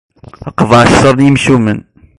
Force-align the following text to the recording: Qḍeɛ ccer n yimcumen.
Qḍeɛ 0.59 0.83
ccer 0.91 1.15
n 1.17 1.25
yimcumen. 1.25 1.79